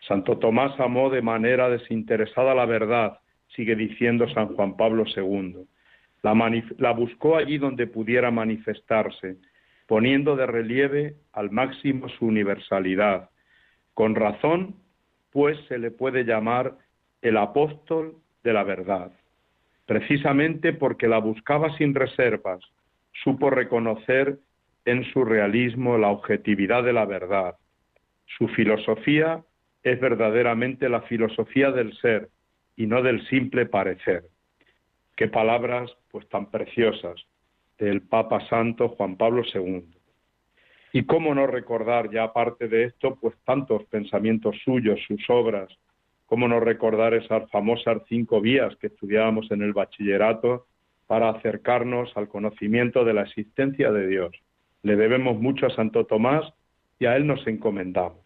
Santo 0.07 0.37
Tomás 0.37 0.79
amó 0.79 1.09
de 1.09 1.21
manera 1.21 1.69
desinteresada 1.69 2.53
la 2.53 2.65
verdad, 2.65 3.19
sigue 3.55 3.75
diciendo 3.75 4.29
San 4.29 4.55
Juan 4.55 4.77
Pablo 4.77 5.03
II. 5.05 5.65
La, 6.21 6.91
buscó 6.91 7.37
allí 7.37 7.57
donde 7.57 7.87
pudiera 7.87 8.31
manifestarse, 8.31 9.37
poniendo 9.85 10.35
de 10.35 10.45
relieve 10.45 11.15
al 11.31 11.51
máximo 11.51 12.09
su 12.09 12.25
universalidad. 12.25 13.29
Con 13.93 14.15
razón, 14.15 14.75
pues 15.31 15.57
se 15.67 15.77
le 15.77 15.91
puede 15.91 16.23
llamar 16.23 16.75
el 17.21 17.37
apóstol 17.37 18.15
de 18.43 18.53
la 18.53 18.63
verdad, 18.63 19.11
precisamente 19.85 20.73
porque 20.73 21.07
la 21.07 21.19
buscaba 21.19 21.75
sin 21.77 21.95
reservas, 21.95 22.59
supo 23.23 23.49
reconocer 23.49 24.39
en 24.87 25.03
su 25.11 25.25
realismo 25.25 25.97
la 25.97 26.07
objetividad 26.07 26.81
de 26.81 26.93
la 26.93 27.05
verdad. 27.05 27.55
Su 28.37 28.47
filosofía 28.47 29.43
es 29.83 29.99
verdaderamente 29.99 30.87
la 30.87 31.01
filosofía 31.01 31.71
del 31.71 31.93
ser 31.97 32.29
y 32.77 32.87
no 32.87 33.01
del 33.03 33.27
simple 33.27 33.65
parecer. 33.65 34.23
Qué 35.17 35.27
palabras 35.27 35.91
pues 36.09 36.29
tan 36.29 36.49
preciosas 36.49 37.15
del 37.77 38.01
Papa 38.01 38.47
Santo 38.47 38.87
Juan 38.89 39.17
Pablo 39.17 39.43
II. 39.53 39.83
Y 40.93 41.03
cómo 41.03 41.35
no 41.35 41.47
recordar 41.47 42.09
ya 42.09 42.23
aparte 42.23 42.69
de 42.69 42.85
esto 42.85 43.17
pues 43.19 43.35
tantos 43.43 43.83
pensamientos 43.85 44.55
suyos, 44.63 45.01
sus 45.05 45.21
obras, 45.29 45.67
cómo 46.27 46.47
no 46.47 46.61
recordar 46.61 47.13
esas 47.13 47.51
famosas 47.51 48.03
cinco 48.07 48.39
vías 48.39 48.73
que 48.77 48.87
estudiábamos 48.87 49.51
en 49.51 49.63
el 49.63 49.73
bachillerato 49.73 50.65
para 51.07 51.29
acercarnos 51.29 52.15
al 52.15 52.29
conocimiento 52.29 53.03
de 53.03 53.13
la 53.13 53.23
existencia 53.23 53.91
de 53.91 54.07
Dios. 54.07 54.31
Le 54.87 54.95
debemos 54.95 55.37
mucho 55.37 55.65
a 55.65 55.69
Santo 55.71 56.05
Tomás 56.05 56.45
y 56.97 57.07
a 57.07 57.17
él 57.17 57.27
nos 57.27 57.45
encomendamos. 57.45 58.23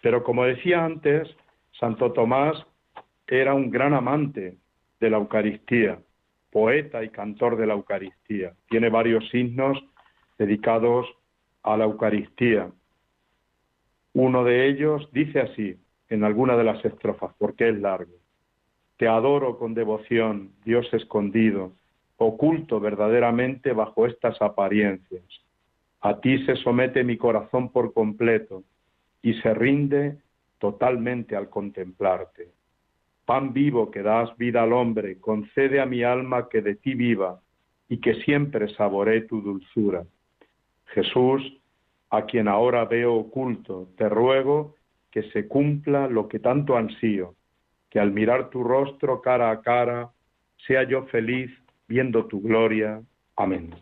Pero 0.00 0.22
como 0.22 0.44
decía 0.44 0.84
antes, 0.84 1.28
Santo 1.72 2.12
Tomás 2.12 2.54
era 3.26 3.52
un 3.52 3.68
gran 3.68 3.92
amante 3.92 4.58
de 5.00 5.10
la 5.10 5.16
Eucaristía, 5.16 5.98
poeta 6.52 7.02
y 7.02 7.08
cantor 7.08 7.56
de 7.56 7.66
la 7.66 7.74
Eucaristía. 7.74 8.52
Tiene 8.68 8.90
varios 8.90 9.24
himnos 9.34 9.76
dedicados 10.38 11.04
a 11.64 11.76
la 11.76 11.82
Eucaristía. 11.82 12.70
Uno 14.12 14.44
de 14.44 14.68
ellos 14.68 15.08
dice 15.10 15.40
así, 15.40 15.80
en 16.10 16.22
alguna 16.22 16.56
de 16.56 16.62
las 16.62 16.84
estrofas, 16.84 17.34
porque 17.38 17.70
es 17.70 17.80
largo. 17.80 18.14
Te 18.98 19.08
adoro 19.08 19.58
con 19.58 19.74
devoción, 19.74 20.52
Dios 20.64 20.86
escondido, 20.94 21.72
oculto 22.18 22.78
verdaderamente 22.78 23.72
bajo 23.72 24.06
estas 24.06 24.40
apariencias. 24.40 25.41
A 26.02 26.20
ti 26.20 26.44
se 26.44 26.56
somete 26.56 27.04
mi 27.04 27.16
corazón 27.16 27.70
por 27.70 27.92
completo 27.92 28.64
y 29.22 29.34
se 29.34 29.54
rinde 29.54 30.18
totalmente 30.58 31.36
al 31.36 31.48
contemplarte. 31.48 32.50
pan 33.24 33.52
vivo 33.52 33.90
que 33.90 34.02
das 34.02 34.36
vida 34.36 34.64
al 34.64 34.72
hombre, 34.72 35.20
concede 35.20 35.80
a 35.80 35.86
mi 35.86 36.02
alma 36.02 36.48
que 36.48 36.60
de 36.60 36.74
ti 36.74 36.94
viva 36.94 37.40
y 37.88 37.98
que 37.98 38.14
siempre 38.24 38.68
saboree 38.74 39.22
tu 39.22 39.40
dulzura. 39.40 40.04
Jesús, 40.86 41.40
a 42.10 42.26
quien 42.26 42.48
ahora 42.48 42.84
veo 42.84 43.14
oculto, 43.14 43.88
te 43.96 44.08
ruego 44.08 44.74
que 45.12 45.22
se 45.30 45.46
cumpla 45.46 46.08
lo 46.08 46.26
que 46.26 46.40
tanto 46.40 46.76
ansío, 46.76 47.34
que 47.90 48.00
al 48.00 48.10
mirar 48.10 48.50
tu 48.50 48.64
rostro 48.64 49.20
cara 49.22 49.50
a 49.50 49.60
cara, 49.60 50.10
sea 50.66 50.82
yo 50.82 51.04
feliz 51.06 51.50
viendo 51.86 52.26
tu 52.26 52.40
gloria. 52.40 53.02
Amén. 53.36 53.74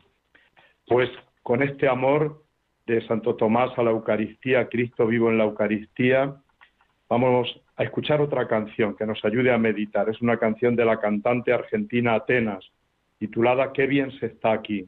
Pues 0.86 1.08
con 1.50 1.64
este 1.64 1.88
amor 1.88 2.44
de 2.86 3.04
Santo 3.08 3.34
Tomás 3.34 3.76
a 3.76 3.82
la 3.82 3.90
Eucaristía, 3.90 4.68
Cristo 4.68 5.04
vivo 5.04 5.30
en 5.30 5.38
la 5.38 5.42
Eucaristía, 5.42 6.36
vamos 7.08 7.60
a 7.74 7.82
escuchar 7.82 8.20
otra 8.20 8.46
canción 8.46 8.94
que 8.94 9.04
nos 9.04 9.24
ayude 9.24 9.52
a 9.52 9.58
meditar. 9.58 10.08
Es 10.08 10.22
una 10.22 10.36
canción 10.36 10.76
de 10.76 10.84
la 10.84 11.00
cantante 11.00 11.52
argentina 11.52 12.14
Atenas, 12.14 12.64
titulada 13.18 13.72
Qué 13.72 13.88
bien 13.88 14.12
se 14.20 14.26
está 14.26 14.52
aquí. 14.52 14.86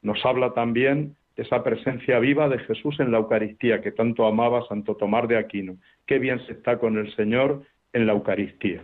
Nos 0.00 0.24
habla 0.24 0.54
también 0.54 1.16
de 1.36 1.42
esa 1.42 1.62
presencia 1.62 2.18
viva 2.18 2.48
de 2.48 2.60
Jesús 2.60 2.98
en 2.98 3.12
la 3.12 3.18
Eucaristía 3.18 3.82
que 3.82 3.92
tanto 3.92 4.24
amaba 4.24 4.66
Santo 4.68 4.94
Tomás 4.94 5.28
de 5.28 5.36
Aquino. 5.36 5.76
Qué 6.06 6.18
bien 6.18 6.40
se 6.46 6.52
está 6.52 6.78
con 6.78 6.96
el 6.96 7.14
Señor 7.14 7.62
en 7.92 8.06
la 8.06 8.14
Eucaristía. 8.14 8.82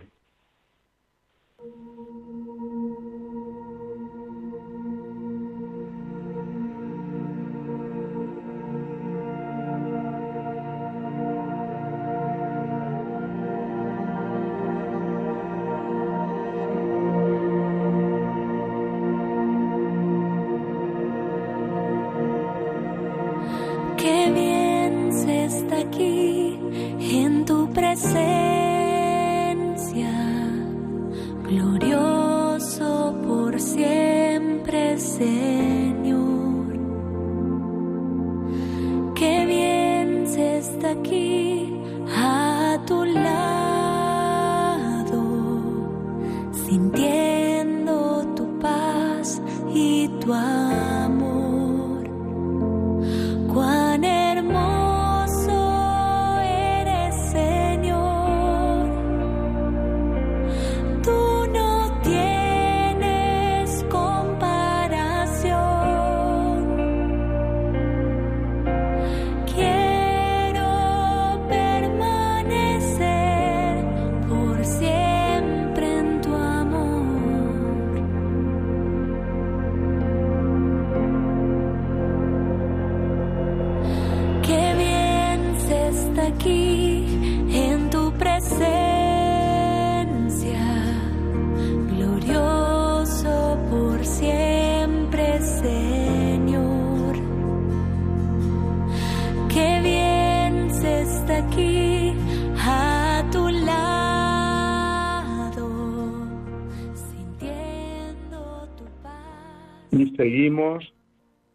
Seguimos 110.05 110.93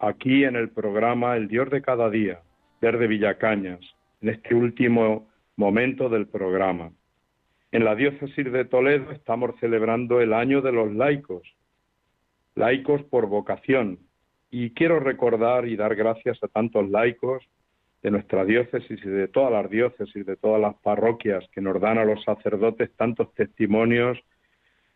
aquí 0.00 0.44
en 0.44 0.56
el 0.56 0.70
programa 0.70 1.36
El 1.36 1.46
Dios 1.46 1.70
de 1.70 1.80
cada 1.80 2.10
día, 2.10 2.40
Verde 2.80 3.06
Villacañas, 3.06 3.80
en 4.20 4.30
este 4.30 4.54
último 4.54 5.28
momento 5.56 6.08
del 6.08 6.26
programa. 6.26 6.90
En 7.70 7.84
la 7.84 7.94
diócesis 7.94 8.50
de 8.50 8.64
Toledo 8.64 9.12
estamos 9.12 9.54
celebrando 9.60 10.20
el 10.20 10.32
año 10.32 10.60
de 10.60 10.72
los 10.72 10.92
laicos, 10.92 11.42
laicos 12.56 13.02
por 13.04 13.26
vocación, 13.26 14.00
y 14.50 14.70
quiero 14.70 14.98
recordar 14.98 15.66
y 15.68 15.76
dar 15.76 15.94
gracias 15.94 16.42
a 16.42 16.48
tantos 16.48 16.90
laicos 16.90 17.44
de 18.02 18.10
nuestra 18.10 18.44
diócesis 18.44 19.00
y 19.04 19.08
de 19.08 19.28
todas 19.28 19.52
las 19.52 19.70
diócesis, 19.70 20.26
de 20.26 20.36
todas 20.36 20.60
las 20.60 20.74
parroquias 20.82 21.44
que 21.52 21.60
nos 21.60 21.80
dan 21.80 21.98
a 21.98 22.04
los 22.04 22.22
sacerdotes 22.24 22.90
tantos 22.96 23.32
testimonios 23.34 24.18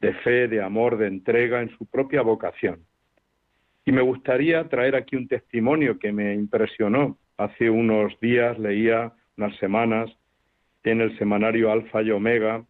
de 0.01 0.13
fe, 0.15 0.49
de 0.49 0.61
amor, 0.61 0.99
de 0.99 1.07
entrega 1.07 1.63
en 1.63 1.71
su 1.79 1.87
propia 1.87 2.23
vocación. 2.23 2.85
Y 3.89 3.93
me 3.93 4.03
gustaría 4.03 4.69
traer 4.69 4.97
aquí 4.97 5.15
un 5.15 5.29
testimonio 5.29 6.01
que 6.01 6.11
me 6.11 6.35
impresionó. 6.35 7.19
Hace 7.37 7.71
unos 7.71 8.19
días 8.19 8.59
leía, 8.59 9.13
unas 9.37 9.57
semanas, 9.59 10.11
en 10.83 11.01
el 11.01 11.17
semanario 11.19 11.71
Alfa 11.71 12.03
y 12.03 12.11
Omega, 12.11 12.65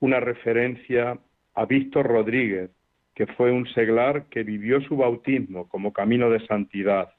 una 0.00 0.18
referencia 0.18 1.18
a 1.54 1.66
Víctor 1.66 2.06
Rodríguez, 2.06 2.70
que 3.14 3.26
fue 3.26 3.52
un 3.52 3.66
seglar 3.74 4.24
que 4.30 4.42
vivió 4.42 4.80
su 4.80 4.96
bautismo 4.96 5.68
como 5.68 5.92
camino 5.92 6.30
de 6.30 6.46
santidad, 6.46 7.12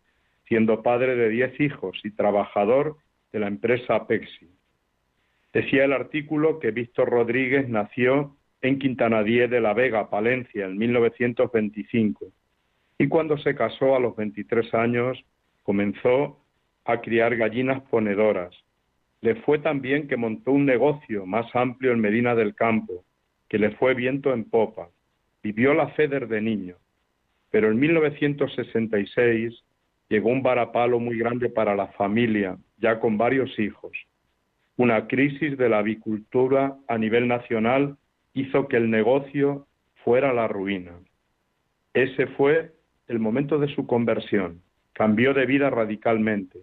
siendo 0.48 0.82
padre 0.82 1.16
de 1.16 1.30
diez 1.30 1.60
hijos 1.60 2.00
y 2.04 2.10
trabajador 2.10 2.98
de 3.32 3.40
la 3.42 3.48
empresa 3.48 4.08
Pexi. 4.08 4.50
Decía 5.54 5.86
el 5.86 5.94
artículo 5.94 6.58
que 6.58 6.72
Víctor 6.72 7.10
Rodríguez 7.10 7.70
nació 7.70 8.38
en 8.62 8.80
Quintanadía 8.80 9.48
de 9.48 9.62
la 9.62 9.76
Vega, 9.76 10.10
Palencia, 10.10 10.66
en 10.66 10.78
1925 10.80 12.32
y 13.02 13.08
cuando 13.08 13.36
se 13.40 13.56
casó 13.56 13.96
a 13.96 14.00
los 14.00 14.16
23 14.16 14.76
años 14.76 15.26
comenzó 15.64 16.38
a 16.86 17.02
criar 17.02 17.36
gallinas 17.36 17.82
ponedoras. 17.90 18.54
Le 19.22 19.34
fue 19.42 19.58
también 19.58 20.08
que 20.08 20.18
montó 20.18 20.52
un 20.52 20.68
negocio 20.68 21.26
más 21.26 21.48
amplio 21.56 21.94
en 21.94 22.00
Medina 22.00 22.36
del 22.36 22.54
Campo, 22.54 23.04
que 23.50 23.58
le 23.58 23.72
fue 23.72 23.96
viento 23.96 24.32
en 24.34 24.44
popa. 24.44 24.90
Vivió 25.42 25.74
la 25.74 25.88
fe 25.90 26.08
desde 26.08 26.42
niño. 26.42 26.76
Pero 27.50 27.72
en 27.72 27.80
1966 27.80 29.64
llegó 30.08 30.30
un 30.30 30.44
varapalo 30.44 31.00
muy 31.00 31.18
grande 31.18 31.50
para 31.50 31.76
la 31.76 31.88
familia, 31.94 32.56
ya 32.78 33.00
con 33.00 33.18
varios 33.18 33.58
hijos. 33.58 33.94
Una 34.78 35.08
crisis 35.08 35.58
de 35.58 35.70
la 35.70 35.80
avicultura 35.80 36.78
a 36.88 37.00
nivel 37.00 37.28
nacional 37.28 37.98
hizo 38.36 38.68
que 38.68 38.78
el 38.78 38.92
negocio 38.92 39.66
fuera 40.04 40.34
la 40.34 40.48
ruina. 40.48 40.92
Ese 41.96 42.28
fue 42.28 42.74
el 43.12 43.20
momento 43.20 43.60
de 43.60 43.68
su 43.76 43.86
conversión. 43.86 44.62
Cambió 44.94 45.34
de 45.34 45.46
vida 45.46 45.70
radicalmente. 45.70 46.60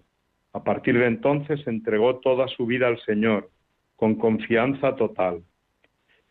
A 0.52 0.64
partir 0.64 0.98
de 0.98 1.06
entonces 1.06 1.66
entregó 1.66 2.16
toda 2.20 2.48
su 2.48 2.66
vida 2.66 2.88
al 2.88 2.98
Señor, 3.00 3.50
con 3.96 4.14
confianza 4.14 4.96
total. 4.96 5.42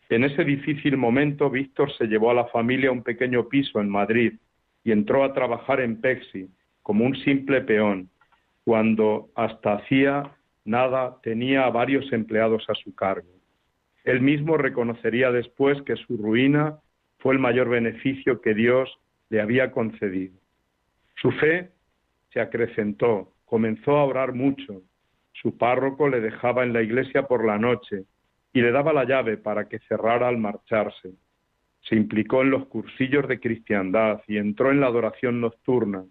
En 0.08 0.24
ese 0.24 0.44
difícil 0.44 0.96
momento, 0.96 1.50
Víctor 1.50 1.92
se 1.96 2.06
llevó 2.06 2.30
a 2.30 2.34
la 2.34 2.46
familia 2.46 2.88
a 2.88 2.92
un 2.92 3.02
pequeño 3.02 3.48
piso 3.48 3.80
en 3.80 3.88
Madrid 3.90 4.34
y 4.82 4.90
entró 4.90 5.22
a 5.22 5.32
trabajar 5.32 5.80
en 5.80 6.00
Pexi 6.00 6.48
como 6.82 7.04
un 7.04 7.14
simple 7.16 7.60
peón, 7.60 8.08
cuando 8.64 9.28
hasta 9.34 9.74
hacía 9.74 10.32
nada 10.64 11.18
tenía 11.22 11.64
a 11.64 11.70
varios 11.70 12.12
empleados 12.12 12.64
a 12.68 12.74
su 12.74 12.94
cargo. 12.94 13.28
Él 14.04 14.20
mismo 14.20 14.56
reconocería 14.56 15.30
después 15.30 15.80
que 15.82 15.96
su 15.96 16.16
ruina 16.16 16.78
fue 17.18 17.34
el 17.34 17.40
mayor 17.40 17.68
beneficio 17.68 18.40
que 18.40 18.54
Dios 18.54 18.98
le 19.30 19.40
había 19.40 19.70
concedido. 19.70 20.38
Su 21.16 21.30
fe 21.32 21.70
se 22.32 22.40
acrecentó, 22.40 23.32
comenzó 23.44 23.96
a 23.96 24.04
orar 24.04 24.32
mucho. 24.32 24.82
Su 25.32 25.56
párroco 25.56 26.08
le 26.08 26.20
dejaba 26.20 26.64
en 26.64 26.72
la 26.72 26.82
iglesia 26.82 27.26
por 27.26 27.44
la 27.44 27.58
noche 27.58 28.04
y 28.52 28.60
le 28.60 28.72
daba 28.72 28.92
la 28.92 29.04
llave 29.04 29.36
para 29.36 29.68
que 29.68 29.78
cerrara 29.80 30.28
al 30.28 30.38
marcharse. 30.38 31.12
Se 31.82 31.94
implicó 31.94 32.42
en 32.42 32.50
los 32.50 32.66
cursillos 32.66 33.28
de 33.28 33.40
cristiandad 33.40 34.20
y 34.26 34.36
entró 34.36 34.70
en 34.70 34.80
la 34.80 34.88
adoración 34.88 35.40
nocturna, 35.40 36.04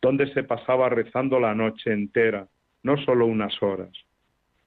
donde 0.00 0.32
se 0.32 0.44
pasaba 0.44 0.88
rezando 0.88 1.40
la 1.40 1.54
noche 1.54 1.92
entera, 1.92 2.46
no 2.82 2.96
solo 2.98 3.26
unas 3.26 3.62
horas. 3.62 3.90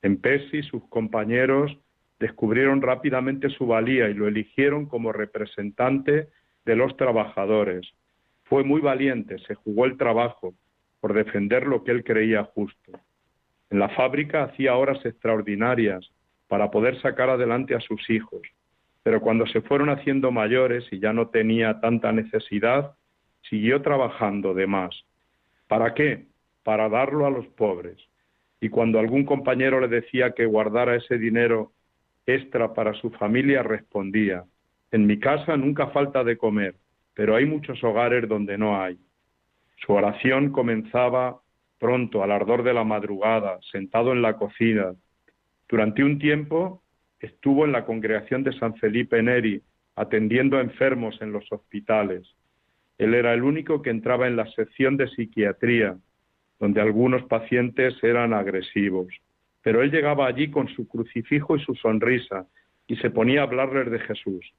En 0.01 0.17
Pesi 0.17 0.63
sus 0.63 0.83
compañeros 0.89 1.77
descubrieron 2.19 2.81
rápidamente 2.81 3.49
su 3.49 3.65
valía 3.65 4.09
y 4.09 4.13
lo 4.13 4.27
eligieron 4.27 4.87
como 4.87 5.11
representante 5.11 6.27
de 6.65 6.75
los 6.75 6.95
trabajadores. 6.97 7.87
Fue 8.43 8.63
muy 8.63 8.81
valiente, 8.81 9.39
se 9.39 9.55
jugó 9.55 9.85
el 9.85 9.97
trabajo 9.97 10.53
por 10.99 11.13
defender 11.13 11.65
lo 11.65 11.83
que 11.83 11.91
él 11.91 12.03
creía 12.03 12.43
justo. 12.43 12.91
En 13.69 13.79
la 13.79 13.89
fábrica 13.89 14.43
hacía 14.43 14.75
horas 14.75 15.03
extraordinarias 15.05 16.11
para 16.47 16.69
poder 16.69 17.01
sacar 17.01 17.29
adelante 17.29 17.75
a 17.75 17.79
sus 17.79 18.09
hijos, 18.09 18.41
pero 19.03 19.21
cuando 19.21 19.47
se 19.47 19.61
fueron 19.61 19.89
haciendo 19.89 20.31
mayores 20.31 20.85
y 20.91 20.99
ya 20.99 21.13
no 21.13 21.29
tenía 21.29 21.79
tanta 21.79 22.11
necesidad, 22.11 22.93
siguió 23.49 23.81
trabajando 23.81 24.53
de 24.53 24.67
más. 24.67 25.05
¿Para 25.67 25.93
qué? 25.93 26.25
Para 26.63 26.89
darlo 26.89 27.25
a 27.25 27.31
los 27.31 27.47
pobres. 27.47 27.97
Y 28.59 28.69
cuando 28.69 28.99
algún 28.99 29.25
compañero 29.25 29.79
le 29.79 29.87
decía 29.87 30.31
que 30.31 30.45
guardara 30.45 30.95
ese 30.95 31.17
dinero 31.17 31.71
extra 32.25 32.73
para 32.73 32.93
su 32.93 33.09
familia, 33.11 33.63
respondía, 33.63 34.43
en 34.91 35.07
mi 35.07 35.19
casa 35.19 35.55
nunca 35.55 35.87
falta 35.87 36.23
de 36.23 36.37
comer, 36.37 36.75
pero 37.13 37.35
hay 37.35 37.45
muchos 37.45 37.81
hogares 37.83 38.27
donde 38.27 38.57
no 38.57 38.81
hay. 38.81 38.97
Su 39.77 39.93
oración 39.93 40.51
comenzaba 40.51 41.39
pronto, 41.79 42.23
al 42.23 42.31
ardor 42.31 42.61
de 42.61 42.73
la 42.73 42.83
madrugada, 42.83 43.59
sentado 43.71 44.11
en 44.11 44.21
la 44.21 44.37
cocina. 44.37 44.93
Durante 45.67 46.03
un 46.03 46.19
tiempo 46.19 46.83
estuvo 47.19 47.65
en 47.65 47.71
la 47.71 47.85
congregación 47.85 48.43
de 48.43 48.53
San 48.53 48.75
Felipe 48.75 49.21
Neri, 49.23 49.61
atendiendo 49.95 50.57
a 50.57 50.61
enfermos 50.61 51.19
en 51.21 51.31
los 51.31 51.51
hospitales. 51.51 52.27
Él 52.97 53.15
era 53.15 53.33
el 53.33 53.43
único 53.43 53.81
que 53.81 53.89
entraba 53.89 54.27
en 54.27 54.35
la 54.35 54.45
sección 54.51 54.95
de 54.95 55.07
psiquiatría, 55.07 55.97
donde 56.59 56.81
algunos 56.81 57.23
pacientes 57.23 57.95
eran 58.03 58.33
agresivos. 58.33 59.07
Pero 59.63 59.81
él 59.81 59.89
llegaba 59.89 60.27
allí 60.27 60.51
con 60.51 60.67
su 60.67 60.87
crucifijo 60.87 61.55
y 61.55 61.63
su 61.63 61.73
sonrisa 61.75 62.45
y 62.87 62.97
se 62.97 63.09
ponía 63.09 63.41
a 63.41 63.43
hablarles 63.43 63.89
de 63.89 63.99
Jesús. 63.99 64.53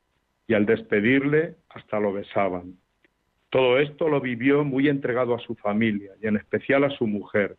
Y 0.52 0.54
al 0.54 0.66
despedirle 0.66 1.54
hasta 1.70 1.98
lo 1.98 2.12
besaban. 2.12 2.74
Todo 3.48 3.78
esto 3.78 4.10
lo 4.10 4.20
vivió 4.20 4.64
muy 4.64 4.86
entregado 4.86 5.34
a 5.34 5.38
su 5.38 5.54
familia 5.54 6.12
y 6.22 6.26
en 6.26 6.36
especial 6.36 6.84
a 6.84 6.90
su 6.90 7.06
mujer. 7.06 7.56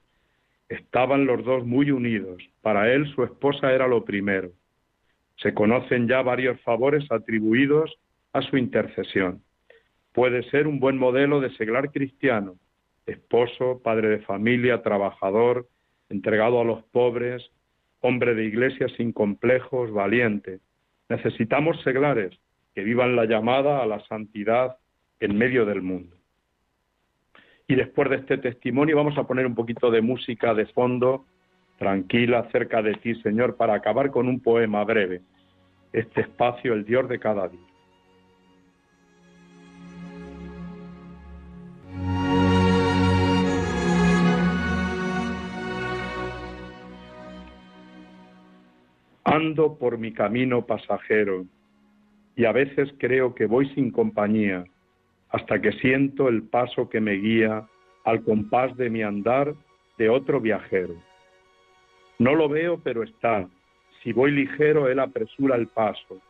Estaban 0.70 1.26
los 1.26 1.44
dos 1.44 1.66
muy 1.66 1.90
unidos. 1.90 2.44
Para 2.62 2.94
él 2.94 3.12
su 3.16 3.24
esposa 3.24 3.74
era 3.74 3.88
lo 3.88 4.06
primero. 4.06 4.52
Se 5.38 5.56
conocen 5.56 6.08
ya 6.08 6.22
varios 6.22 6.62
favores 6.62 7.12
atribuidos 7.12 7.98
a 8.32 8.44
su 8.44 8.58
intercesión 8.58 9.42
puede 10.14 10.44
ser 10.52 10.68
un 10.68 10.80
buen 10.80 11.00
modelo 11.00 11.42
de 11.42 11.50
seglar 11.56 11.92
cristiano, 11.92 12.58
esposo, 13.08 13.82
padre 13.84 14.10
de 14.10 14.20
familia, 14.20 14.84
trabajador, 14.84 15.68
entregado 16.10 16.62
a 16.62 16.64
los 16.64 16.84
pobres, 16.84 17.44
hombre 18.02 18.36
de 18.36 18.46
iglesia 18.46 18.88
sin 18.96 19.12
complejos, 19.12 19.92
valiente. 19.92 20.60
Necesitamos 21.10 21.82
seglares 21.82 22.38
que 22.74 22.84
vivan 22.84 23.16
la 23.16 23.26
llamada 23.26 23.82
a 23.82 23.86
la 23.86 24.00
santidad 24.08 24.78
en 25.20 25.38
medio 25.38 25.66
del 25.66 25.82
mundo. 25.82 26.16
Y 27.68 27.76
después 27.76 28.10
de 28.10 28.18
este 28.18 28.38
testimonio 28.38 28.98
vamos 28.98 29.18
a 29.18 29.26
poner 29.26 29.46
un 29.46 29.56
poquito 29.56 29.90
de 29.90 30.02
música 30.02 30.54
de 30.54 30.66
fondo, 30.68 31.26
tranquila, 31.78 32.50
cerca 32.52 32.82
de 32.82 32.96
ti, 32.96 33.16
Señor, 33.22 33.56
para 33.56 33.76
acabar 33.76 34.12
con 34.12 34.28
un 34.28 34.42
poema 34.42 34.84
breve. 34.84 35.22
Este 35.92 36.22
espacio, 36.22 36.74
el 36.74 36.84
Dios 36.86 37.08
de 37.08 37.20
cada 37.20 37.48
día. 37.48 37.60
Ando 49.24 49.78
por 49.78 49.98
mi 49.98 50.14
camino 50.14 50.66
pasajero 50.66 51.46
y 52.36 52.46
a 52.46 52.52
veces 52.52 52.94
creo 52.98 53.36
que 53.36 53.46
voy 53.46 53.70
sin 53.70 53.92
compañía 53.92 54.66
hasta 55.30 55.62
que 55.62 55.72
siento 55.74 56.30
el 56.30 56.44
paso 56.44 56.90
que 56.90 57.02
me 57.02 57.14
guía 57.14 57.68
al 58.04 58.24
compás 58.24 58.76
de 58.78 58.90
mi 58.90 59.02
andar 59.02 59.54
de 59.98 60.10
otro 60.10 60.40
viajero. 60.40 60.96
No 62.20 62.36
lo 62.36 62.50
veo, 62.50 62.80
pero 62.84 63.04
está. 63.04 63.48
Si 64.02 64.14
voy 64.14 64.32
ligero, 64.32 64.90
él 64.90 65.00
apresura 65.00 65.56
el 65.56 65.68
paso. 65.68 66.22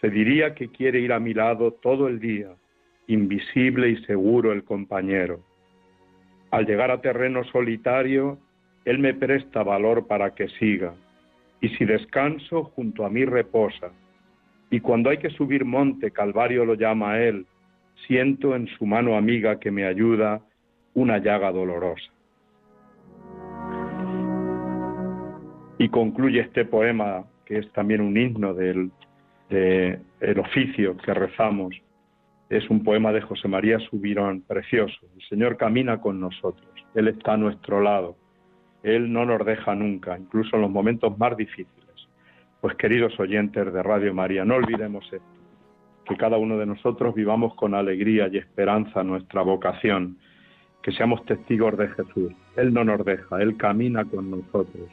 Se 0.00 0.10
diría 0.10 0.54
que 0.54 0.68
quiere 0.68 1.00
ir 1.00 1.12
a 1.12 1.20
mi 1.20 1.34
lado 1.34 1.72
todo 1.72 2.08
el 2.08 2.18
día, 2.18 2.48
invisible 3.06 3.90
y 3.90 4.04
seguro 4.04 4.52
el 4.52 4.64
compañero. 4.64 5.40
Al 6.50 6.66
llegar 6.66 6.90
a 6.90 7.00
terreno 7.00 7.44
solitario, 7.44 8.38
él 8.84 8.98
me 8.98 9.14
presta 9.14 9.62
valor 9.62 10.06
para 10.06 10.34
que 10.34 10.48
siga 10.48 10.94
y 11.62 11.68
si 11.70 11.84
descanso, 11.84 12.64
junto 12.74 13.06
a 13.06 13.08
mí 13.08 13.24
reposa. 13.24 13.92
Y 14.72 14.80
cuando 14.80 15.10
hay 15.10 15.18
que 15.18 15.30
subir 15.30 15.64
monte, 15.64 16.10
Calvario 16.10 16.64
lo 16.64 16.74
llama 16.74 17.12
a 17.12 17.22
él, 17.22 17.46
siento 18.08 18.56
en 18.56 18.66
su 18.66 18.86
mano 18.86 19.16
amiga 19.16 19.60
que 19.60 19.70
me 19.70 19.84
ayuda 19.84 20.40
una 20.94 21.18
llaga 21.18 21.52
dolorosa. 21.52 22.10
Y 25.78 25.88
concluye 25.88 26.40
este 26.40 26.64
poema, 26.64 27.24
que 27.44 27.58
es 27.58 27.72
también 27.72 28.00
un 28.00 28.16
himno 28.16 28.54
del 28.54 28.90
el 29.50 30.38
oficio 30.38 30.96
que 30.96 31.12
rezamos. 31.12 31.76
Es 32.48 32.68
un 32.70 32.82
poema 32.82 33.12
de 33.12 33.20
José 33.20 33.48
María 33.48 33.78
Subirón, 33.78 34.40
precioso. 34.40 34.98
El 35.14 35.22
Señor 35.28 35.58
camina 35.58 36.00
con 36.00 36.18
nosotros, 36.18 36.66
Él 36.94 37.08
está 37.08 37.34
a 37.34 37.36
nuestro 37.36 37.82
lado 37.82 38.16
él 38.82 39.12
no 39.12 39.24
nos 39.24 39.44
deja 39.46 39.74
nunca, 39.74 40.18
incluso 40.18 40.56
en 40.56 40.62
los 40.62 40.70
momentos 40.70 41.16
más 41.18 41.36
difíciles. 41.36 41.81
Pues 42.62 42.76
queridos 42.76 43.18
oyentes 43.18 43.72
de 43.72 43.82
Radio 43.82 44.14
María, 44.14 44.44
no 44.44 44.54
olvidemos 44.54 45.04
esto, 45.12 45.26
que 46.04 46.16
cada 46.16 46.36
uno 46.38 46.56
de 46.58 46.64
nosotros 46.64 47.12
vivamos 47.12 47.56
con 47.56 47.74
alegría 47.74 48.28
y 48.30 48.38
esperanza 48.38 49.02
nuestra 49.02 49.42
vocación, 49.42 50.16
que 50.80 50.92
seamos 50.92 51.24
testigos 51.24 51.76
de 51.76 51.88
Jesús. 51.88 52.32
Él 52.54 52.72
no 52.72 52.84
nos 52.84 53.04
deja, 53.04 53.42
Él 53.42 53.56
camina 53.56 54.04
con 54.04 54.30
nosotros. 54.30 54.88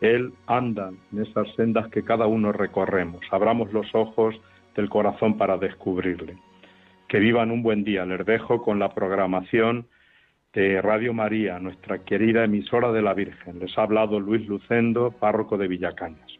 Él 0.00 0.32
anda 0.46 0.92
en 1.12 1.22
esas 1.22 1.52
sendas 1.56 1.88
que 1.88 2.04
cada 2.04 2.28
uno 2.28 2.52
recorremos. 2.52 3.22
Abramos 3.32 3.72
los 3.72 3.92
ojos 3.92 4.40
del 4.76 4.88
corazón 4.88 5.36
para 5.36 5.58
descubrirle. 5.58 6.38
Que 7.08 7.18
vivan 7.18 7.50
un 7.50 7.64
buen 7.64 7.82
día. 7.82 8.06
Les 8.06 8.24
dejo 8.24 8.62
con 8.62 8.78
la 8.78 8.94
programación 8.94 9.88
de 10.52 10.80
Radio 10.80 11.12
María, 11.12 11.58
nuestra 11.58 12.04
querida 12.04 12.44
emisora 12.44 12.92
de 12.92 13.02
la 13.02 13.14
Virgen. 13.14 13.58
Les 13.58 13.76
ha 13.76 13.82
hablado 13.82 14.20
Luis 14.20 14.46
Lucendo, 14.46 15.10
párroco 15.10 15.58
de 15.58 15.66
Villacañas. 15.66 16.39